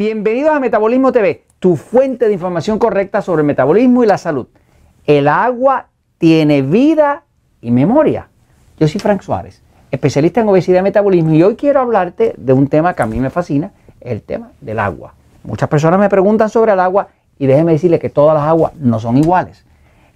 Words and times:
Bienvenidos 0.00 0.52
a 0.52 0.60
Metabolismo 0.60 1.12
TV, 1.12 1.44
tu 1.58 1.76
fuente 1.76 2.26
de 2.26 2.32
información 2.32 2.78
correcta 2.78 3.20
sobre 3.20 3.42
el 3.42 3.46
metabolismo 3.46 4.02
y 4.02 4.06
la 4.06 4.16
salud. 4.16 4.46
El 5.04 5.28
agua 5.28 5.88
tiene 6.16 6.62
vida 6.62 7.24
y 7.60 7.70
memoria. 7.70 8.30
Yo 8.78 8.88
soy 8.88 8.98
Frank 8.98 9.20
Suárez, 9.20 9.60
especialista 9.90 10.40
en 10.40 10.48
obesidad 10.48 10.80
y 10.80 10.84
metabolismo, 10.84 11.34
y 11.34 11.42
hoy 11.42 11.54
quiero 11.54 11.80
hablarte 11.80 12.32
de 12.38 12.52
un 12.54 12.68
tema 12.68 12.94
que 12.94 13.02
a 13.02 13.06
mí 13.06 13.20
me 13.20 13.28
fascina, 13.28 13.72
el 14.00 14.22
tema 14.22 14.52
del 14.62 14.78
agua. 14.78 15.12
Muchas 15.44 15.68
personas 15.68 16.00
me 16.00 16.08
preguntan 16.08 16.48
sobre 16.48 16.72
el 16.72 16.80
agua 16.80 17.08
y 17.38 17.46
déjenme 17.46 17.72
decirles 17.72 18.00
que 18.00 18.08
todas 18.08 18.34
las 18.34 18.44
aguas 18.44 18.72
no 18.76 19.00
son 19.00 19.18
iguales. 19.18 19.66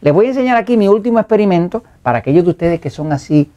Les 0.00 0.14
voy 0.14 0.24
a 0.24 0.28
enseñar 0.30 0.56
aquí 0.56 0.78
mi 0.78 0.88
último 0.88 1.18
experimento 1.18 1.84
para 2.02 2.20
aquellos 2.20 2.44
de 2.44 2.50
ustedes 2.52 2.80
que 2.80 2.88
son 2.88 3.12
así 3.12 3.52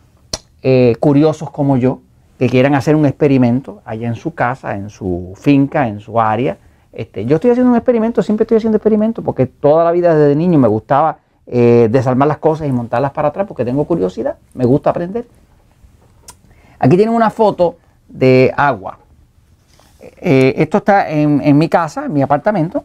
eh, 0.61 0.97
curiosos 0.99 1.51
como 1.51 1.77
yo, 1.77 2.01
que 2.37 2.49
quieran 2.49 2.75
hacer 2.75 2.95
un 2.95 3.05
experimento 3.05 3.81
allá 3.83 4.07
en 4.07 4.15
su 4.15 4.33
casa, 4.33 4.75
en 4.75 4.89
su 4.89 5.33
finca, 5.35 5.87
en 5.87 5.99
su 5.99 6.19
área. 6.19 6.57
Este, 6.93 7.25
yo 7.25 7.35
estoy 7.35 7.51
haciendo 7.51 7.71
un 7.71 7.77
experimento, 7.77 8.21
siempre 8.21 8.43
estoy 8.43 8.57
haciendo 8.57 8.77
experimentos, 8.77 9.23
porque 9.25 9.47
toda 9.47 9.83
la 9.83 9.91
vida 9.91 10.15
desde 10.15 10.35
niño 10.35 10.59
me 10.59 10.67
gustaba 10.67 11.17
eh, 11.47 11.87
desarmar 11.91 12.27
las 12.27 12.37
cosas 12.37 12.67
y 12.67 12.71
montarlas 12.71 13.11
para 13.11 13.29
atrás, 13.29 13.47
porque 13.47 13.65
tengo 13.65 13.85
curiosidad, 13.85 14.35
me 14.53 14.65
gusta 14.65 14.91
aprender. 14.91 15.25
Aquí 16.79 16.95
tienen 16.95 17.15
una 17.15 17.31
foto 17.31 17.77
de 18.07 18.53
agua. 18.55 18.99
Eh, 19.99 20.53
esto 20.57 20.77
está 20.77 21.09
en, 21.09 21.57
mi 21.57 21.69
casa, 21.69 22.05
en 22.05 22.13
mi 22.13 22.21
apartamento. 22.21 22.83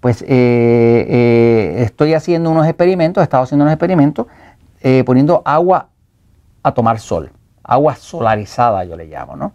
Pues 0.00 0.24
eh, 0.26 1.76
estoy 1.78 2.14
haciendo 2.14 2.50
unos 2.50 2.66
experimentos, 2.66 3.20
he 3.20 3.24
estado 3.24 3.44
haciendo 3.44 3.64
unos 3.64 3.72
experimentos 3.72 4.26
poniendo 5.04 5.42
agua 5.44 5.86
a 6.60 6.74
tomar 6.74 6.98
sol 6.98 7.30
agua 7.64 7.96
solarizada, 7.96 8.84
yo 8.84 8.96
le 8.96 9.06
llamo, 9.06 9.36
¿no? 9.36 9.52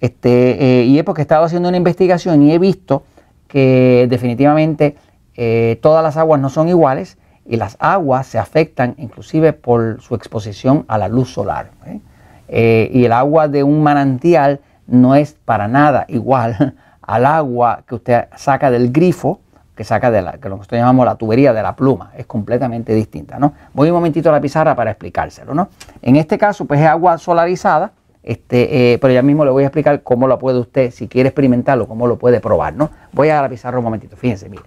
Este, 0.00 0.80
eh, 0.80 0.84
y 0.84 0.98
es 0.98 1.04
porque 1.04 1.22
he 1.22 1.24
estado 1.24 1.44
haciendo 1.44 1.68
una 1.68 1.76
investigación 1.76 2.42
y 2.42 2.52
he 2.52 2.58
visto 2.58 3.02
que 3.48 4.06
definitivamente 4.08 4.96
eh, 5.34 5.78
todas 5.82 6.02
las 6.02 6.16
aguas 6.16 6.40
no 6.40 6.50
son 6.50 6.68
iguales 6.68 7.18
y 7.44 7.56
las 7.56 7.76
aguas 7.80 8.26
se 8.26 8.38
afectan 8.38 8.94
inclusive 8.98 9.52
por 9.52 10.00
su 10.00 10.14
exposición 10.14 10.84
a 10.88 10.98
la 10.98 11.08
luz 11.08 11.32
solar. 11.32 11.70
¿eh? 11.86 12.90
y 12.92 13.04
el 13.04 13.12
agua 13.12 13.46
de 13.48 13.62
un 13.62 13.82
manantial 13.82 14.60
no 14.86 15.14
es 15.14 15.36
para 15.44 15.68
nada 15.68 16.06
igual 16.08 16.74
al 17.02 17.26
agua 17.26 17.82
que 17.86 17.94
usted 17.96 18.24
saca 18.36 18.70
del 18.70 18.90
grifo 18.90 19.40
que 19.78 19.84
saca 19.84 20.10
de 20.10 20.22
la, 20.22 20.32
que 20.32 20.48
lo 20.48 20.56
que 20.56 20.58
nosotros 20.58 20.80
llamamos 20.80 21.06
la 21.06 21.14
tubería 21.14 21.52
de 21.52 21.62
la 21.62 21.76
pluma, 21.76 22.10
es 22.16 22.26
completamente 22.26 22.92
distinta, 22.96 23.38
¿no? 23.38 23.52
Voy 23.74 23.90
un 23.90 23.94
momentito 23.94 24.28
a 24.28 24.32
la 24.32 24.40
pizarra 24.40 24.74
para 24.74 24.90
explicárselo, 24.90 25.54
¿no? 25.54 25.68
En 26.02 26.16
este 26.16 26.36
caso, 26.36 26.64
pues 26.64 26.80
es 26.80 26.86
agua 26.88 27.16
solarizada, 27.16 27.92
este, 28.24 28.94
eh, 28.94 28.98
pero 28.98 29.14
ya 29.14 29.22
mismo 29.22 29.44
le 29.44 29.52
voy 29.52 29.62
a 29.62 29.66
explicar 29.68 30.02
cómo 30.02 30.26
lo 30.26 30.36
puede 30.36 30.58
usted, 30.58 30.90
si 30.90 31.06
quiere 31.06 31.28
experimentarlo, 31.28 31.86
cómo 31.86 32.08
lo 32.08 32.18
puede 32.18 32.40
probar, 32.40 32.74
¿no? 32.74 32.90
Voy 33.12 33.28
a 33.28 33.40
la 33.40 33.48
pizarra 33.48 33.78
un 33.78 33.84
momentito, 33.84 34.16
fíjense, 34.16 34.48
miren. 34.48 34.64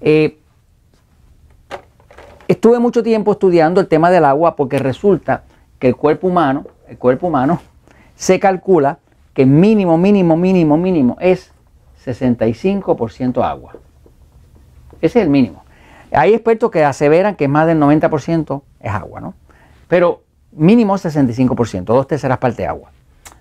Eh, 0.00 0.36
estuve 2.48 2.80
mucho 2.80 3.04
tiempo 3.04 3.30
estudiando 3.30 3.80
el 3.80 3.86
tema 3.86 4.10
del 4.10 4.24
agua 4.24 4.56
porque 4.56 4.80
resulta 4.80 5.44
que 5.78 5.86
el 5.86 5.94
cuerpo 5.94 6.26
humano, 6.26 6.64
el 6.88 6.98
cuerpo 6.98 7.28
humano, 7.28 7.60
se 8.16 8.40
calcula 8.40 8.98
que 9.34 9.46
mínimo, 9.46 9.96
mínimo, 9.96 10.36
mínimo, 10.36 10.76
mínimo 10.76 11.16
es 11.20 11.52
65% 12.06 13.42
agua. 13.42 13.74
Ese 15.00 15.18
es 15.18 15.24
el 15.24 15.30
mínimo. 15.30 15.64
Hay 16.12 16.34
expertos 16.34 16.70
que 16.70 16.84
aseveran 16.84 17.34
que 17.34 17.48
más 17.48 17.66
del 17.66 17.80
90% 17.80 18.62
es 18.80 18.90
agua, 18.90 19.20
¿no? 19.20 19.34
Pero 19.88 20.22
mínimo 20.52 20.94
65%, 20.94 21.84
dos 21.84 22.06
terceras 22.06 22.38
partes 22.38 22.66
agua. 22.66 22.90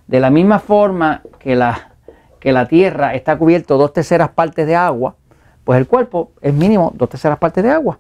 De 0.08 0.20
la 0.20 0.30
misma 0.30 0.60
forma 0.60 1.22
que 1.40 1.56
la, 1.56 1.92
que 2.40 2.52
la 2.52 2.68
Tierra 2.68 3.16
está 3.16 3.38
cubierto 3.38 3.78
dos 3.78 3.94
terceras 3.94 4.30
partes 4.30 4.68
de 4.68 4.76
agua, 4.76 5.16
pues 5.64 5.80
el 5.80 5.88
cuerpo 5.88 6.32
es 6.42 6.54
mínimo 6.54 6.92
dos 6.96 7.10
terceras 7.10 7.38
partes 7.38 7.64
de 7.64 7.72
agua. 7.72 8.00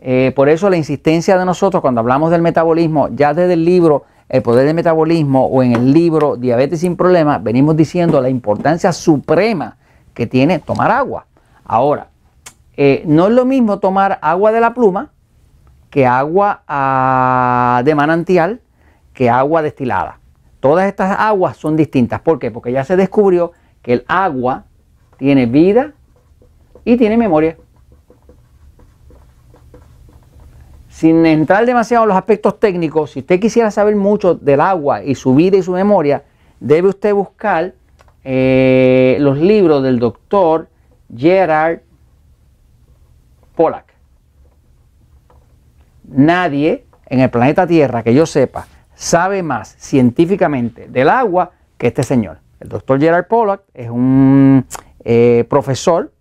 Eh, 0.00 0.32
por 0.36 0.48
eso 0.48 0.68
la 0.68 0.76
insistencia 0.76 1.38
de 1.38 1.44
nosotros 1.44 1.80
cuando 1.80 2.00
hablamos 2.00 2.30
del 2.30 2.42
metabolismo, 2.42 3.08
ya 3.08 3.32
desde 3.32 3.54
el 3.54 3.64
libro 3.64 4.04
El 4.28 4.42
poder 4.42 4.66
del 4.66 4.74
metabolismo 4.74 5.46
o 5.46 5.62
en 5.62 5.72
el 5.72 5.92
libro 5.92 6.36
Diabetes 6.36 6.80
sin 6.80 6.96
problemas, 6.96 7.42
venimos 7.42 7.76
diciendo 7.76 8.20
la 8.20 8.28
importancia 8.28 8.92
suprema 8.92 9.76
que 10.14 10.26
tiene 10.26 10.58
tomar 10.58 10.90
agua. 10.90 11.26
Ahora, 11.64 12.08
eh, 12.76 13.02
no 13.06 13.26
es 13.26 13.32
lo 13.32 13.44
mismo 13.44 13.78
tomar 13.78 14.18
agua 14.22 14.52
de 14.52 14.60
la 14.60 14.74
pluma 14.74 15.10
que 15.90 16.06
agua 16.06 16.62
ah, 16.66 17.82
de 17.84 17.94
manantial, 17.94 18.60
que 19.12 19.30
agua 19.30 19.62
destilada. 19.62 20.18
Todas 20.58 20.86
estas 20.86 21.16
aguas 21.18 21.56
son 21.56 21.76
distintas. 21.76 22.20
¿Por 22.20 22.38
qué? 22.38 22.50
Porque 22.50 22.72
ya 22.72 22.84
se 22.84 22.96
descubrió 22.96 23.52
que 23.82 23.92
el 23.92 24.04
agua 24.08 24.64
tiene 25.18 25.46
vida 25.46 25.92
y 26.84 26.96
tiene 26.96 27.16
memoria. 27.16 27.56
Sin 30.88 31.26
entrar 31.26 31.66
demasiado 31.66 32.04
en 32.04 32.08
los 32.08 32.16
aspectos 32.16 32.58
técnicos, 32.58 33.12
si 33.12 33.20
usted 33.20 33.38
quisiera 33.38 33.70
saber 33.70 33.94
mucho 33.94 34.34
del 34.34 34.60
agua 34.60 35.02
y 35.04 35.14
su 35.14 35.34
vida 35.34 35.56
y 35.56 35.62
su 35.62 35.72
memoria, 35.72 36.24
debe 36.60 36.88
usted 36.88 37.12
buscar 37.14 37.74
eh, 38.24 39.03
los 39.24 39.38
libros 39.38 39.82
del 39.82 39.98
doctor 39.98 40.68
Gerard 41.14 41.80
Pollack. 43.56 43.94
Nadie 46.08 46.84
en 47.06 47.20
el 47.20 47.30
planeta 47.30 47.66
Tierra 47.66 48.02
que 48.02 48.14
yo 48.14 48.26
sepa 48.26 48.66
sabe 48.94 49.42
más 49.42 49.74
científicamente 49.78 50.88
del 50.88 51.08
agua 51.08 51.52
que 51.78 51.88
este 51.88 52.02
señor. 52.02 52.38
El 52.60 52.68
doctor 52.68 53.00
Gerard 53.00 53.26
Pollack 53.26 53.62
es 53.74 53.90
un 53.90 54.66
eh, 55.04 55.44
profesor 55.48 56.12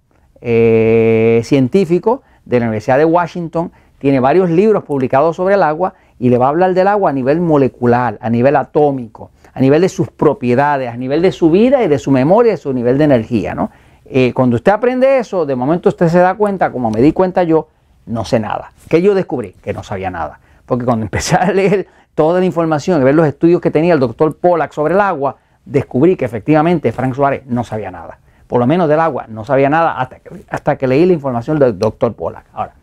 eh, 0.42 1.42
científico 1.44 2.22
de 2.46 2.60
la 2.60 2.66
Universidad 2.66 2.98
de 2.98 3.06
Washington, 3.06 3.72
tiene 4.00 4.20
varios 4.20 4.50
libros 4.50 4.84
publicados 4.84 5.38
sobre 5.38 5.56
el 5.56 5.64
agua 5.64 5.94
y 6.20 6.30
le 6.30 6.38
va 6.38 6.48
a 6.48 6.50
hablar 6.50 6.74
del 6.74 6.88
agua 6.88 7.12
a 7.12 7.14
nivel 7.14 7.40
molecular, 7.40 8.18
a 8.20 8.30
nivel 8.30 8.58
atómico, 8.58 9.32
a 9.54 9.60
nivel 9.60 9.82
de 9.82 9.90
sus 9.90 10.10
propiedades, 10.10 10.90
a 10.90 10.98
nivel 10.98 11.22
de 11.22 11.32
su 11.32 11.52
vida 11.52 11.84
y 11.84 11.88
de 11.88 12.00
su 12.00 12.12
memoria 12.12 12.54
y 12.54 12.58
su 12.58 12.74
nivel 12.74 12.98
de 12.98 13.04
energía. 13.04 13.54
¿no? 13.54 13.70
Eh, 14.06 14.34
cuando 14.34 14.56
usted 14.56 14.72
aprende 14.72 15.20
eso, 15.20 15.46
de 15.46 15.56
momento 15.56 15.90
usted 15.90 16.08
se 16.08 16.20
da 16.20 16.36
cuenta, 16.36 16.72
como 16.72 16.90
me 16.90 17.02
di 17.02 17.14
cuenta 17.14 17.44
yo, 17.44 17.68
no 18.06 18.26
sé 18.26 18.40
nada. 18.40 18.72
¿Qué 18.90 19.02
yo 19.02 19.14
descubrí? 19.14 19.54
Que 19.62 19.74
no 19.74 19.84
sabía 19.84 20.10
nada. 20.10 20.40
Porque 20.66 20.86
cuando 20.86 21.04
empecé 21.06 21.36
a 21.36 21.52
leer 21.52 21.88
toda 22.16 22.40
la 22.40 22.46
información 22.46 23.00
y 23.02 23.04
ver 23.04 23.16
los 23.16 23.28
estudios 23.28 23.62
que 23.62 23.72
tenía 23.72 23.94
el 23.94 24.00
doctor 24.00 24.36
Pollack 24.38 24.74
sobre 24.74 24.96
el 24.96 25.02
agua, 25.02 25.38
descubrí 25.66 26.16
que 26.16 26.26
efectivamente 26.26 26.92
Frank 26.92 27.14
Suárez 27.14 27.46
no 27.46 27.64
sabía 27.64 27.92
nada. 27.92 28.20
Por 28.48 28.60
lo 28.60 28.68
menos 28.68 28.90
del 28.90 29.00
agua, 29.00 29.26
no 29.30 29.46
sabía 29.46 29.70
nada 29.70 30.00
hasta 30.00 30.20
que, 30.20 30.44
hasta 30.50 30.78
que 30.78 30.88
leí 30.88 31.06
la 31.06 31.14
información 31.14 31.58
del 31.60 31.78
doctor 31.78 32.14
Pollack. 32.14 32.46
Ahora, 32.54 32.74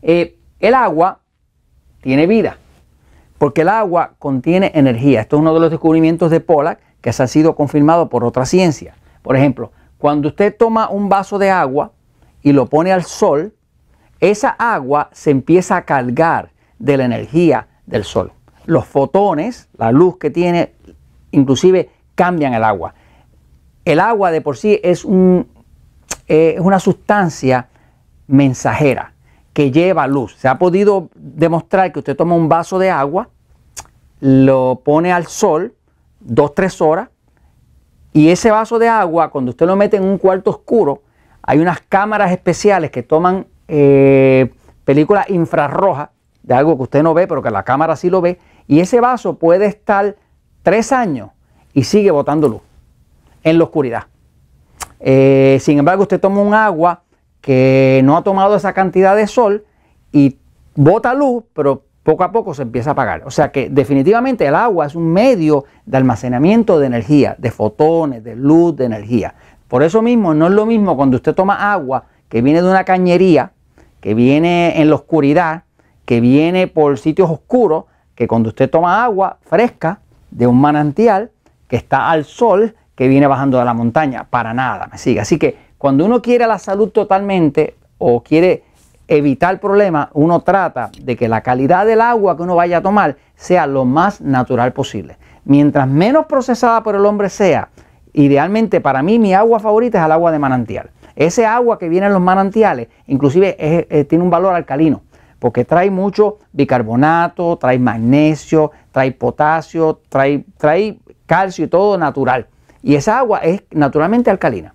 eh, 0.00 0.36
el 0.58 0.74
agua 0.74 1.18
tiene 2.00 2.26
vida 2.26 2.56
porque 3.42 3.62
el 3.62 3.70
agua 3.70 4.14
contiene 4.20 4.70
energía. 4.72 5.22
Esto 5.22 5.34
es 5.34 5.40
uno 5.40 5.52
de 5.52 5.58
los 5.58 5.70
descubrimientos 5.72 6.30
de 6.30 6.38
Pollack 6.38 6.78
que 7.00 7.10
ha 7.10 7.26
sido 7.26 7.56
confirmado 7.56 8.08
por 8.08 8.22
otra 8.22 8.46
ciencia. 8.46 8.94
Por 9.20 9.34
ejemplo, 9.34 9.72
cuando 9.98 10.28
usted 10.28 10.56
toma 10.56 10.88
un 10.88 11.08
vaso 11.08 11.40
de 11.40 11.50
agua 11.50 11.90
y 12.40 12.52
lo 12.52 12.66
pone 12.66 12.92
al 12.92 13.02
sol, 13.02 13.52
esa 14.20 14.50
agua 14.50 15.10
se 15.10 15.32
empieza 15.32 15.76
a 15.76 15.84
cargar 15.84 16.52
de 16.78 16.96
la 16.96 17.04
energía 17.04 17.66
del 17.84 18.04
sol. 18.04 18.30
Los 18.64 18.86
fotones, 18.86 19.68
la 19.76 19.90
luz 19.90 20.18
que 20.18 20.30
tiene, 20.30 20.74
inclusive 21.32 21.90
cambian 22.14 22.54
el 22.54 22.62
agua. 22.62 22.94
El 23.84 23.98
agua 23.98 24.30
de 24.30 24.40
por 24.40 24.56
sí 24.56 24.78
es, 24.84 25.04
eh, 26.28 26.54
es 26.54 26.60
una 26.60 26.78
sustancia 26.78 27.66
mensajera 28.28 29.14
que 29.52 29.70
lleva 29.70 30.06
luz. 30.06 30.36
Se 30.36 30.48
ha 30.48 30.58
podido 30.58 31.10
demostrar 31.14 31.92
que 31.92 31.98
usted 31.98 32.16
toma 32.16 32.34
un 32.34 32.48
vaso 32.48 32.78
de 32.78 32.90
agua, 32.90 33.28
lo 34.22 34.82
pone 34.84 35.12
al 35.12 35.26
sol, 35.26 35.74
dos, 36.20 36.54
tres 36.54 36.80
horas, 36.80 37.08
y 38.12 38.28
ese 38.28 38.52
vaso 38.52 38.78
de 38.78 38.86
agua, 38.86 39.30
cuando 39.30 39.50
usted 39.50 39.66
lo 39.66 39.74
mete 39.74 39.96
en 39.96 40.04
un 40.04 40.16
cuarto 40.16 40.50
oscuro, 40.50 41.02
hay 41.42 41.58
unas 41.58 41.80
cámaras 41.80 42.30
especiales 42.30 42.92
que 42.92 43.02
toman 43.02 43.48
eh, 43.66 44.52
películas 44.84 45.28
infrarrojas 45.28 46.10
de 46.44 46.54
algo 46.54 46.76
que 46.76 46.84
usted 46.84 47.02
no 47.02 47.14
ve, 47.14 47.26
pero 47.26 47.42
que 47.42 47.50
la 47.50 47.64
cámara 47.64 47.96
sí 47.96 48.10
lo 48.10 48.20
ve, 48.20 48.38
y 48.68 48.78
ese 48.78 49.00
vaso 49.00 49.38
puede 49.38 49.66
estar 49.66 50.14
tres 50.62 50.92
años 50.92 51.30
y 51.74 51.82
sigue 51.82 52.12
botando 52.12 52.48
luz 52.48 52.60
en 53.42 53.58
la 53.58 53.64
oscuridad. 53.64 54.04
Eh, 55.00 55.58
sin 55.60 55.80
embargo, 55.80 56.02
usted 56.02 56.20
toma 56.20 56.42
un 56.42 56.54
agua 56.54 57.02
que 57.40 58.02
no 58.04 58.16
ha 58.16 58.22
tomado 58.22 58.54
esa 58.54 58.72
cantidad 58.72 59.16
de 59.16 59.26
sol 59.26 59.64
y 60.12 60.38
bota 60.76 61.12
luz, 61.12 61.42
pero 61.54 61.82
poco 62.02 62.24
a 62.24 62.32
poco 62.32 62.54
se 62.54 62.62
empieza 62.62 62.90
a 62.90 62.92
apagar. 62.92 63.22
O 63.26 63.30
sea 63.30 63.52
que 63.52 63.68
definitivamente 63.70 64.46
el 64.46 64.54
agua 64.54 64.86
es 64.86 64.94
un 64.94 65.12
medio 65.12 65.64
de 65.86 65.96
almacenamiento 65.96 66.78
de 66.78 66.86
energía, 66.86 67.36
de 67.38 67.50
fotones, 67.50 68.24
de 68.24 68.36
luz, 68.36 68.76
de 68.76 68.86
energía. 68.86 69.34
Por 69.68 69.82
eso 69.82 70.02
mismo 70.02 70.34
no 70.34 70.46
es 70.48 70.52
lo 70.52 70.66
mismo 70.66 70.96
cuando 70.96 71.16
usted 71.16 71.34
toma 71.34 71.72
agua 71.72 72.04
que 72.28 72.42
viene 72.42 72.62
de 72.62 72.68
una 72.68 72.84
cañería, 72.84 73.52
que 74.00 74.14
viene 74.14 74.80
en 74.80 74.88
la 74.88 74.96
oscuridad, 74.96 75.64
que 76.04 76.20
viene 76.20 76.66
por 76.66 76.98
sitios 76.98 77.30
oscuros, 77.30 77.84
que 78.14 78.26
cuando 78.26 78.48
usted 78.48 78.68
toma 78.68 79.04
agua 79.04 79.38
fresca 79.42 80.00
de 80.30 80.46
un 80.46 80.60
manantial 80.60 81.30
que 81.68 81.76
está 81.76 82.10
al 82.10 82.24
sol, 82.24 82.74
que 82.94 83.08
viene 83.08 83.26
bajando 83.26 83.58
de 83.58 83.64
la 83.64 83.74
montaña, 83.74 84.26
para 84.28 84.52
nada, 84.52 84.88
me 84.90 84.98
sigue. 84.98 85.20
Así 85.20 85.38
que 85.38 85.56
cuando 85.78 86.04
uno 86.04 86.20
quiere 86.20 86.46
la 86.46 86.58
salud 86.58 86.90
totalmente 86.90 87.76
o 87.98 88.22
quiere 88.22 88.64
evitar 89.16 89.60
problemas, 89.60 90.08
uno 90.12 90.40
trata 90.40 90.90
de 91.02 91.16
que 91.16 91.28
la 91.28 91.40
calidad 91.42 91.86
del 91.86 92.00
agua 92.00 92.36
que 92.36 92.42
uno 92.42 92.56
vaya 92.56 92.78
a 92.78 92.82
tomar 92.82 93.16
sea 93.34 93.66
lo 93.66 93.84
más 93.84 94.20
natural 94.20 94.72
posible. 94.72 95.16
Mientras 95.44 95.88
menos 95.88 96.26
procesada 96.26 96.82
por 96.82 96.94
el 96.94 97.04
hombre 97.04 97.28
sea, 97.28 97.68
idealmente 98.12 98.80
para 98.80 99.02
mí 99.02 99.18
mi 99.18 99.34
agua 99.34 99.58
favorita 99.60 99.98
es 99.98 100.04
el 100.04 100.12
agua 100.12 100.30
de 100.32 100.38
manantial. 100.38 100.90
Ese 101.16 101.44
agua 101.44 101.78
que 101.78 101.88
viene 101.88 102.06
en 102.06 102.12
los 102.12 102.22
manantiales, 102.22 102.88
inclusive 103.06 104.06
tiene 104.08 104.24
un 104.24 104.30
valor 104.30 104.54
alcalino, 104.54 105.02
porque 105.38 105.64
trae 105.64 105.90
mucho 105.90 106.38
bicarbonato, 106.52 107.58
trae 107.58 107.78
magnesio, 107.78 108.70
trae 108.92 109.12
potasio, 109.12 110.00
trae, 110.08 110.44
trae 110.56 110.98
calcio 111.26 111.64
y 111.64 111.68
todo 111.68 111.98
natural. 111.98 112.46
Y 112.82 112.94
esa 112.94 113.18
agua 113.18 113.40
es 113.40 113.62
naturalmente 113.72 114.30
alcalina. 114.30 114.74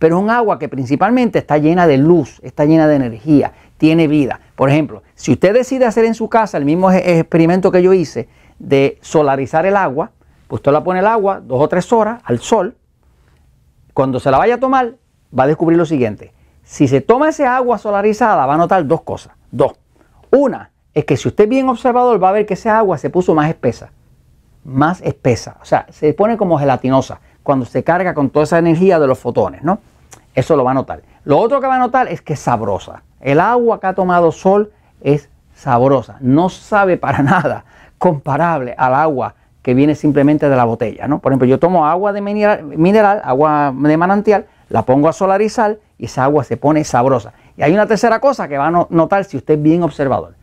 Pero 0.00 0.16
es 0.16 0.22
un 0.22 0.30
agua 0.30 0.58
que 0.58 0.70
principalmente 0.70 1.38
está 1.38 1.58
llena 1.58 1.86
de 1.86 1.98
luz, 1.98 2.40
está 2.42 2.64
llena 2.64 2.88
de 2.88 2.96
energía, 2.96 3.52
tiene 3.76 4.08
vida. 4.08 4.40
Por 4.56 4.70
ejemplo, 4.70 5.02
si 5.14 5.30
usted 5.30 5.52
decide 5.52 5.84
hacer 5.84 6.06
en 6.06 6.14
su 6.14 6.30
casa 6.30 6.56
el 6.56 6.64
mismo 6.64 6.90
experimento 6.90 7.70
que 7.70 7.82
yo 7.82 7.92
hice 7.92 8.26
de 8.58 8.96
solarizar 9.02 9.66
el 9.66 9.76
agua, 9.76 10.10
pues 10.48 10.60
usted 10.60 10.72
la 10.72 10.82
pone 10.82 11.00
el 11.00 11.06
agua 11.06 11.42
dos 11.44 11.60
o 11.60 11.68
tres 11.68 11.92
horas 11.92 12.22
al 12.24 12.38
sol. 12.38 12.76
Cuando 13.92 14.20
se 14.20 14.30
la 14.30 14.38
vaya 14.38 14.54
a 14.54 14.58
tomar, 14.58 14.94
va 15.38 15.44
a 15.44 15.46
descubrir 15.46 15.76
lo 15.76 15.84
siguiente. 15.84 16.32
Si 16.62 16.88
se 16.88 17.02
toma 17.02 17.28
ese 17.28 17.44
agua 17.44 17.76
solarizada, 17.76 18.46
va 18.46 18.54
a 18.54 18.56
notar 18.56 18.86
dos 18.86 19.02
cosas. 19.02 19.34
Dos. 19.50 19.72
Una 20.30 20.70
es 20.94 21.04
que 21.04 21.18
si 21.18 21.28
usted 21.28 21.44
es 21.44 21.50
bien 21.50 21.68
observador, 21.68 22.22
va 22.22 22.30
a 22.30 22.32
ver 22.32 22.46
que 22.46 22.54
esa 22.54 22.78
agua 22.78 22.96
se 22.96 23.10
puso 23.10 23.34
más 23.34 23.50
espesa. 23.50 23.92
Más 24.64 25.02
espesa. 25.02 25.58
O 25.60 25.66
sea, 25.66 25.84
se 25.90 26.14
pone 26.14 26.38
como 26.38 26.58
gelatinosa 26.58 27.20
cuando 27.42 27.66
se 27.66 27.84
carga 27.84 28.14
con 28.14 28.30
toda 28.30 28.44
esa 28.44 28.58
energía 28.58 28.98
de 28.98 29.06
los 29.06 29.18
fotones, 29.18 29.62
¿no? 29.62 29.78
Eso 30.34 30.56
lo 30.56 30.64
va 30.64 30.70
a 30.70 30.74
notar. 30.74 31.02
Lo 31.24 31.38
otro 31.38 31.60
que 31.60 31.66
va 31.66 31.76
a 31.76 31.78
notar 31.78 32.08
es 32.08 32.22
que 32.22 32.34
es 32.34 32.40
sabrosa. 32.40 33.02
El 33.20 33.40
agua 33.40 33.80
que 33.80 33.86
ha 33.86 33.94
tomado 33.94 34.32
sol 34.32 34.72
es 35.00 35.28
sabrosa. 35.54 36.16
No 36.20 36.48
sabe 36.48 36.96
para 36.96 37.18
nada 37.22 37.64
comparable 37.98 38.74
al 38.78 38.94
agua 38.94 39.34
que 39.62 39.74
viene 39.74 39.94
simplemente 39.94 40.48
de 40.48 40.56
la 40.56 40.64
botella, 40.64 41.06
¿no? 41.06 41.18
Por 41.18 41.32
ejemplo, 41.32 41.46
yo 41.46 41.58
tomo 41.58 41.86
agua 41.86 42.12
de 42.12 42.22
mineral, 42.22 42.64
mineral 42.64 43.20
agua 43.24 43.74
de 43.76 43.96
manantial, 43.96 44.46
la 44.70 44.82
pongo 44.82 45.08
a 45.08 45.12
solarizar 45.12 45.78
y 45.98 46.06
esa 46.06 46.24
agua 46.24 46.44
se 46.44 46.56
pone 46.56 46.82
sabrosa. 46.84 47.34
Y 47.58 47.62
hay 47.62 47.74
una 47.74 47.86
tercera 47.86 48.20
cosa 48.20 48.48
que 48.48 48.56
va 48.56 48.68
a 48.68 48.86
notar 48.88 49.24
si 49.24 49.36
usted 49.36 49.54
es 49.54 49.62
bien 49.62 49.82
observador. 49.82 50.34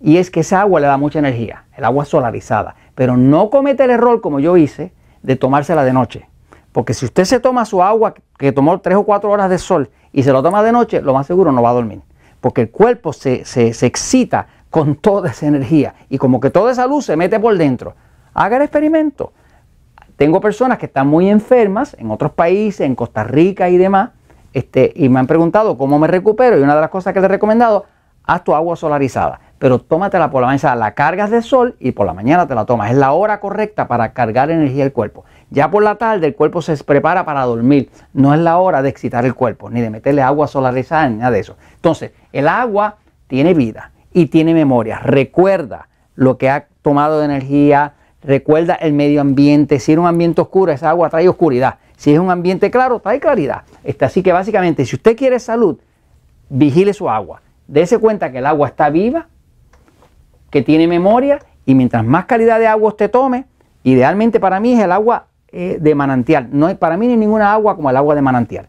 Y 0.00 0.16
es 0.16 0.30
que 0.30 0.40
esa 0.40 0.62
agua 0.62 0.80
le 0.80 0.86
da 0.86 0.96
mucha 0.96 1.18
energía, 1.18 1.64
el 1.76 1.84
agua 1.84 2.04
solarizada. 2.04 2.74
Pero 2.94 3.16
no 3.16 3.50
comete 3.50 3.84
el 3.84 3.90
error 3.90 4.20
como 4.20 4.40
yo 4.40 4.56
hice 4.56 4.92
de 5.22 5.36
tomársela 5.36 5.84
de 5.84 5.92
noche. 5.92 6.29
Porque 6.72 6.94
si 6.94 7.04
usted 7.04 7.24
se 7.24 7.40
toma 7.40 7.64
su 7.64 7.82
agua 7.82 8.14
que 8.38 8.52
tomó 8.52 8.80
tres 8.80 8.96
o 8.96 9.04
cuatro 9.04 9.30
horas 9.30 9.50
de 9.50 9.58
sol 9.58 9.90
y 10.12 10.22
se 10.22 10.32
lo 10.32 10.42
toma 10.42 10.62
de 10.62 10.72
noche, 10.72 11.00
lo 11.00 11.14
más 11.14 11.26
seguro 11.26 11.52
no 11.52 11.62
va 11.62 11.70
a 11.70 11.74
dormir. 11.74 12.00
Porque 12.40 12.62
el 12.62 12.70
cuerpo 12.70 13.12
se, 13.12 13.44
se 13.44 13.86
excita 13.86 14.46
con 14.70 14.94
toda 14.94 15.30
esa 15.30 15.46
energía 15.46 15.94
y 16.08 16.18
como 16.18 16.40
que 16.40 16.50
toda 16.50 16.72
esa 16.72 16.86
luz 16.86 17.06
se 17.06 17.16
mete 17.16 17.38
por 17.40 17.56
dentro. 17.58 17.94
Haga 18.32 18.56
el 18.56 18.62
experimento. 18.62 19.32
Tengo 20.16 20.40
personas 20.40 20.78
que 20.78 20.86
están 20.86 21.08
muy 21.08 21.28
enfermas 21.28 21.96
en 21.98 22.10
otros 22.10 22.32
países, 22.32 22.82
en 22.82 22.94
Costa 22.94 23.24
Rica 23.24 23.68
y 23.68 23.76
demás, 23.78 24.10
este, 24.52 24.92
y 24.94 25.08
me 25.08 25.18
han 25.18 25.26
preguntado 25.26 25.78
cómo 25.78 25.98
me 25.98 26.06
recupero 26.06 26.58
y 26.58 26.62
una 26.62 26.74
de 26.74 26.80
las 26.82 26.90
cosas 26.90 27.12
que 27.12 27.20
les 27.20 27.24
he 27.24 27.32
recomendado, 27.32 27.86
haz 28.24 28.44
tu 28.44 28.54
agua 28.54 28.76
solarizada, 28.76 29.40
pero 29.60 29.78
tómatela 29.78 30.30
por 30.30 30.40
la 30.40 30.46
mañana, 30.46 30.74
la 30.74 30.94
cargas 30.94 31.30
de 31.30 31.42
sol 31.42 31.76
y 31.78 31.92
por 31.92 32.06
la 32.06 32.14
mañana 32.14 32.48
te 32.48 32.54
la 32.54 32.64
tomas. 32.64 32.92
Es 32.92 32.96
la 32.96 33.12
hora 33.12 33.40
correcta 33.40 33.86
para 33.88 34.14
cargar 34.14 34.50
energía 34.50 34.84
del 34.84 34.92
cuerpo. 34.94 35.26
Ya 35.50 35.70
por 35.70 35.82
la 35.82 35.96
tarde 35.96 36.28
el 36.28 36.34
cuerpo 36.34 36.62
se 36.62 36.82
prepara 36.82 37.26
para 37.26 37.44
dormir. 37.44 37.90
No 38.14 38.32
es 38.32 38.40
la 38.40 38.56
hora 38.56 38.80
de 38.80 38.88
excitar 38.88 39.26
el 39.26 39.34
cuerpo, 39.34 39.68
ni 39.68 39.82
de 39.82 39.90
meterle 39.90 40.22
agua 40.22 40.46
solarizada, 40.46 41.10
ni 41.10 41.16
nada 41.16 41.32
de 41.32 41.40
eso. 41.40 41.56
Entonces, 41.74 42.12
el 42.32 42.48
agua 42.48 42.96
tiene 43.26 43.52
vida 43.52 43.92
y 44.14 44.26
tiene 44.26 44.54
memoria. 44.54 44.98
Recuerda 45.00 45.88
lo 46.14 46.38
que 46.38 46.48
ha 46.48 46.66
tomado 46.80 47.18
de 47.18 47.26
energía, 47.26 47.92
recuerda 48.22 48.76
el 48.76 48.94
medio 48.94 49.20
ambiente. 49.20 49.78
Si 49.78 49.92
es 49.92 49.98
un 49.98 50.06
ambiente 50.06 50.40
oscuro, 50.40 50.72
esa 50.72 50.88
agua 50.88 51.10
trae 51.10 51.28
oscuridad. 51.28 51.74
Si 51.98 52.14
es 52.14 52.18
un 52.18 52.30
ambiente 52.30 52.70
claro, 52.70 53.00
trae 53.00 53.20
claridad. 53.20 53.64
Así 54.00 54.22
que 54.22 54.32
básicamente, 54.32 54.86
si 54.86 54.96
usted 54.96 55.14
quiere 55.18 55.38
salud, 55.38 55.76
vigile 56.48 56.94
su 56.94 57.10
agua. 57.10 57.42
Dese 57.66 57.98
cuenta 57.98 58.32
que 58.32 58.38
el 58.38 58.46
agua 58.46 58.68
está 58.68 58.88
viva, 58.88 59.26
que 60.50 60.62
tiene 60.62 60.86
memoria 60.88 61.38
y 61.64 61.74
mientras 61.74 62.04
más 62.04 62.26
calidad 62.26 62.58
de 62.58 62.66
agua 62.66 62.88
usted 62.88 63.10
tome, 63.10 63.46
idealmente 63.82 64.40
para 64.40 64.60
mí 64.60 64.72
es 64.74 64.80
el 64.80 64.92
agua 64.92 65.26
eh, 65.52 65.78
de 65.80 65.94
manantial. 65.94 66.48
No 66.52 66.66
hay 66.66 66.74
para 66.74 66.96
mí 66.96 67.06
ni 67.06 67.16
ninguna 67.16 67.52
agua 67.52 67.76
como 67.76 67.90
el 67.90 67.96
agua 67.96 68.14
de 68.14 68.22
manantial. 68.22 68.68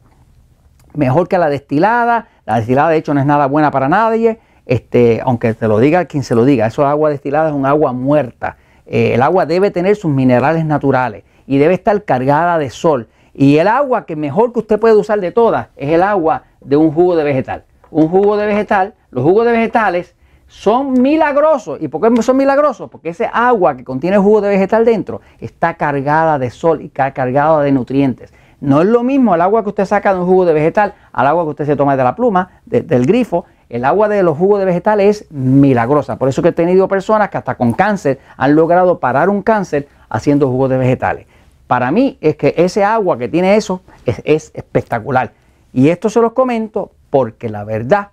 Mejor 0.93 1.27
que 1.27 1.37
la 1.37 1.49
destilada. 1.49 2.27
La 2.45 2.57
destilada 2.57 2.89
de 2.89 2.97
hecho 2.97 3.13
no 3.13 3.19
es 3.19 3.25
nada 3.25 3.47
buena 3.47 3.71
para 3.71 3.87
nadie. 3.87 4.39
Este, 4.65 5.21
aunque 5.23 5.53
te 5.53 5.67
lo 5.67 5.79
diga 5.79 6.05
quien 6.05 6.23
se 6.23 6.35
lo 6.35 6.45
diga, 6.45 6.67
eso 6.67 6.85
agua 6.85 7.09
destilada 7.09 7.49
es 7.49 7.55
un 7.55 7.65
agua 7.65 7.93
muerta. 7.93 8.57
Eh, 8.85 9.13
el 9.13 9.21
agua 9.21 9.45
debe 9.45 9.71
tener 9.71 9.95
sus 9.95 10.11
minerales 10.11 10.65
naturales 10.65 11.23
y 11.47 11.57
debe 11.57 11.73
estar 11.73 12.03
cargada 12.03 12.57
de 12.57 12.69
sol. 12.69 13.07
Y 13.33 13.57
el 13.57 13.67
agua 13.67 14.05
que 14.05 14.15
mejor 14.15 14.53
que 14.53 14.59
usted 14.59 14.79
puede 14.79 14.95
usar 14.95 15.19
de 15.19 15.31
todas 15.31 15.67
es 15.75 15.91
el 15.91 16.03
agua 16.03 16.43
de 16.61 16.77
un 16.77 16.91
jugo 16.91 17.15
de 17.15 17.23
vegetal. 17.23 17.63
Un 17.89 18.07
jugo 18.07 18.37
de 18.37 18.45
vegetal, 18.45 18.93
los 19.09 19.23
jugos 19.23 19.45
de 19.45 19.51
vegetales 19.51 20.15
son 20.51 21.01
milagrosos. 21.01 21.81
¿Y 21.81 21.87
por 21.87 22.01
qué 22.01 22.21
son 22.21 22.35
milagrosos? 22.35 22.89
Porque 22.89 23.09
ese 23.09 23.29
agua 23.31 23.77
que 23.77 23.85
contiene 23.85 24.17
jugo 24.17 24.41
de 24.41 24.49
vegetal 24.49 24.83
dentro 24.83 25.21
está 25.39 25.75
cargada 25.75 26.37
de 26.37 26.49
sol 26.49 26.81
y 26.81 26.89
cargada 26.89 27.61
de 27.61 27.71
nutrientes. 27.71 28.33
No 28.59 28.81
es 28.81 28.87
lo 28.87 29.01
mismo 29.01 29.33
el 29.33 29.39
agua 29.39 29.63
que 29.63 29.69
usted 29.69 29.85
saca 29.85 30.13
de 30.13 30.19
un 30.19 30.25
jugo 30.25 30.43
de 30.43 30.53
vegetal 30.53 30.93
al 31.13 31.25
agua 31.25 31.45
que 31.45 31.49
usted 31.51 31.65
se 31.65 31.77
toma 31.77 31.95
de 31.95 32.03
la 32.03 32.15
pluma, 32.15 32.59
del 32.65 33.05
grifo. 33.05 33.45
El 33.69 33.85
agua 33.85 34.09
de 34.09 34.23
los 34.23 34.37
jugos 34.37 34.59
de 34.59 34.65
vegetales 34.65 35.21
es 35.21 35.31
milagrosa. 35.31 36.17
Por 36.17 36.27
eso 36.27 36.41
que 36.41 36.49
he 36.49 36.51
tenido 36.51 36.89
personas 36.89 37.29
que 37.29 37.37
hasta 37.37 37.55
con 37.55 37.71
cáncer 37.71 38.19
han 38.35 38.53
logrado 38.53 38.99
parar 38.99 39.29
un 39.29 39.41
cáncer 39.41 39.87
haciendo 40.09 40.49
jugos 40.49 40.69
de 40.69 40.77
vegetales. 40.77 41.27
Para 41.65 41.91
mí 41.91 42.17
es 42.19 42.35
que 42.35 42.53
ese 42.57 42.83
agua 42.83 43.17
que 43.17 43.29
tiene 43.29 43.55
eso 43.55 43.81
es, 44.05 44.51
espectacular. 44.53 45.31
Y 45.71 45.87
esto 45.87 46.09
se 46.09 46.19
los 46.19 46.33
comento 46.33 46.91
porque 47.09 47.47
la 47.47 47.63
verdad 47.63 48.09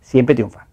siempre 0.00 0.34
triunfa. 0.34 0.66